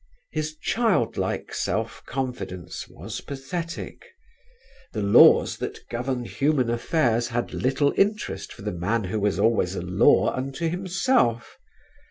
His 0.31 0.55
child 0.57 1.15
like 1.15 1.53
self 1.53 2.01
confidence 2.07 2.87
was 2.89 3.21
pathetic. 3.21 4.03
The 4.93 5.03
laws 5.03 5.57
that 5.57 5.87
govern 5.91 6.25
human 6.25 6.71
affairs 6.71 7.27
had 7.27 7.53
little 7.53 7.93
interest 7.95 8.51
for 8.51 8.63
the 8.63 8.71
man 8.71 9.03
who 9.03 9.19
was 9.19 9.37
always 9.37 9.75
a 9.75 9.81
law 9.83 10.33
unto 10.33 10.67
himself. 10.67 11.59